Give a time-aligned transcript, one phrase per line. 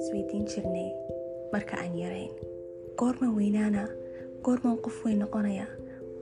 [0.00, 0.88] isweydiin jirnay
[1.52, 2.32] marka aan yarayn
[2.98, 3.82] goorma weynaana
[4.44, 5.66] goormaan qof weyn noqonaya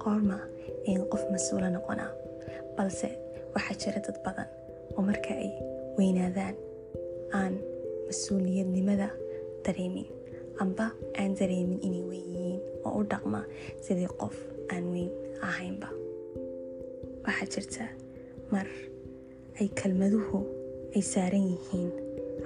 [0.03, 0.39] goorma
[0.89, 2.11] ayn qof mas'uula noqonaa
[2.77, 3.09] balse
[3.55, 4.49] waxaa jira dad badan
[4.97, 5.51] oo marka ay
[5.99, 6.55] weynaadaan
[7.41, 7.55] aan
[8.09, 9.09] mas'uuliyadnimada
[9.65, 10.07] dareemin
[10.63, 10.87] amba
[11.21, 13.41] aan dareemin inay weyn yihiin oo u dhaqma
[13.87, 14.37] sidii qof
[14.75, 15.11] aan weyn
[15.49, 15.89] ahaynba.
[17.27, 17.85] Waxaa jirta
[18.53, 18.67] mar
[19.61, 20.39] ay kelmaduhu
[20.97, 21.91] ay saaran yihiin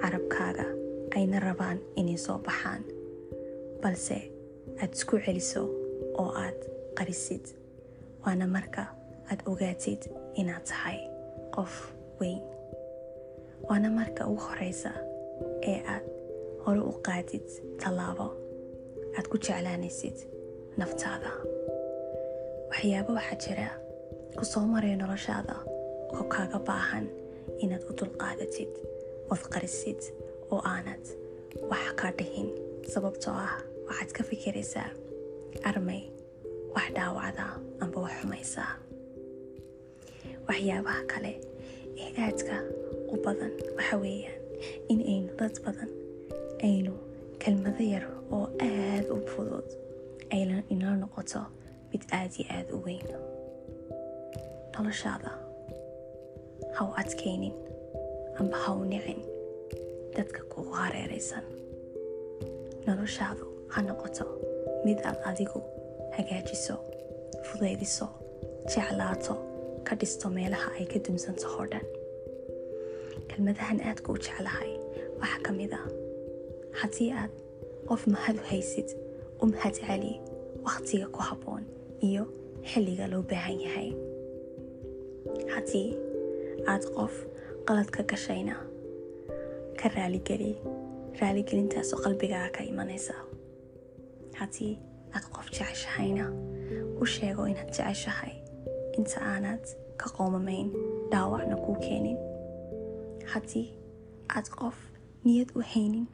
[0.01, 0.65] carabkaaga
[1.15, 2.83] ayna rabaan inay soo baxaan.
[3.81, 4.17] Balse
[4.81, 5.63] aad isku celiso
[6.21, 6.59] oo aad
[6.97, 7.45] qarisid
[8.23, 8.83] waana marka
[9.31, 10.01] aad ogaatid
[10.41, 10.99] inaad tahay
[11.55, 11.73] qof
[12.19, 12.41] weyn.
[13.69, 14.91] Waana marka ugu horeysa
[15.71, 16.05] ee aad
[16.63, 17.47] hore u qaadid
[17.81, 18.27] tallaabo
[19.17, 20.17] aad ku jeclaanaysid
[20.79, 21.31] naftaada
[22.69, 23.67] waxyaabo waxaa jira
[24.37, 25.55] ku soo maraya noloshaada
[26.13, 27.05] oo kaaga baahan
[27.63, 28.71] inaad u dulqaadatid
[29.31, 30.01] ood qarisid
[30.53, 31.03] oo aanad
[31.71, 32.49] wax ka dhihin
[32.93, 33.55] sababtoo ah
[33.87, 34.89] waxaad ka fikiraysaa
[35.69, 36.01] armay
[36.75, 37.45] wax dhaawacda
[37.83, 38.71] amba wax xumaysaa
[40.47, 41.31] waxyaabaha kale
[42.03, 42.55] ee aadka
[43.13, 44.39] u badan waxa weeyaan
[44.91, 45.89] in aynu dad badan
[46.69, 46.93] aynu
[47.43, 49.67] kelmado yar oo aad u fudud
[50.35, 51.41] ayna inala noqoto
[51.91, 53.07] mid aad iyo aad u weyn.
[54.73, 55.31] Noloshaada
[56.75, 57.55] ha u adkaynin
[58.39, 59.19] amba ha u nicin
[60.17, 61.45] dadka kugu hareeraysan
[62.87, 64.25] noloshaadu ha noqoto
[64.85, 65.59] mid aad adigu
[66.17, 66.75] hagaajiso.
[67.47, 68.07] Fudaydiso
[68.71, 69.33] jeclaato.
[69.87, 71.85] Ka dhisto meelaha ay ka dumsantahoo dhan
[73.29, 74.71] kelmadahan aadka u jeclahay.
[75.21, 75.85] Waxaa ka mid ah.
[76.79, 77.33] Haddii aad
[77.89, 78.89] qof mahadu haysid
[79.41, 80.13] u mahad celi
[80.67, 81.63] wakhtiga ku habboon
[82.07, 82.23] iyo
[82.71, 83.89] xilliga loo baahan yahay.
[85.53, 85.89] Haddii
[86.71, 87.13] aad qof
[87.67, 88.55] qalad ka gashayna
[89.79, 90.51] ka raaligeli
[91.21, 93.13] raaligelintaasoo qalbigaaga ka imanaysa.
[94.39, 94.73] Haddii
[95.15, 96.25] aad qof jeceshahayna
[97.01, 98.33] u sheego inaad jeceshahay
[98.97, 99.63] inta aanad
[100.01, 100.67] ka qoomamayn
[101.11, 102.17] dhaawacna kuu keenin.
[103.33, 103.67] Haddii
[104.35, 104.77] aad qof
[105.25, 106.05] niyad u haynin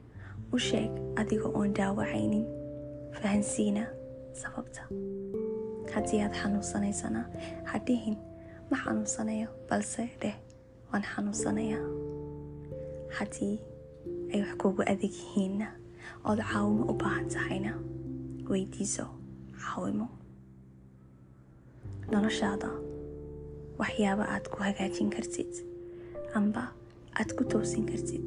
[0.52, 2.44] u sheeg adiga oon dhaawacaynin
[3.20, 3.84] fahansiina
[4.42, 4.82] sababta.
[5.94, 7.22] Haddii aad xanuunsanaysana
[7.70, 8.16] ha dhihin
[8.72, 10.36] ma xanuunsanayo balse dheh
[10.90, 11.84] waan xanuunsanayaa
[13.18, 13.56] haddii
[14.32, 15.68] ay wax kugu adag yihiinna
[16.28, 17.72] ood caawimo u baahan tahayna
[18.50, 19.04] weydiiso
[19.64, 20.06] caawimo
[22.12, 22.70] noloshaada
[23.80, 25.52] waxyaaba aad ku hagaajin kartid
[26.38, 26.64] amba
[27.20, 28.26] aad ku toosin kartid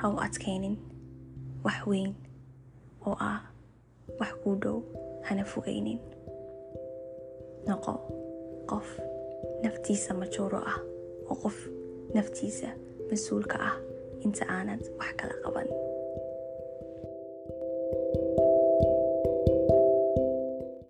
[0.00, 0.76] ha u adkaynin
[1.64, 2.12] wax weyn
[3.06, 3.40] oo ah
[4.20, 4.78] wax kuu dhow
[5.28, 6.00] hana fogaynin
[7.68, 7.92] noqo
[8.70, 8.88] qof
[9.64, 10.78] naftiisa majuuro ah
[11.30, 11.56] oo qof
[12.16, 12.68] naftiisa
[13.10, 13.74] mas'uulka ah
[14.24, 15.68] inta aanad wax kala qaban